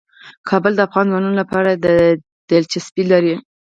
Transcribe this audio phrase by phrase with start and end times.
[0.49, 1.71] کابل د افغان ځوانانو لپاره
[2.49, 3.33] دلچسپي لري.